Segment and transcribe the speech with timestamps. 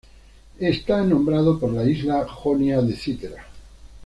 [0.57, 3.45] Está nombrado por la isla jonia de Citera.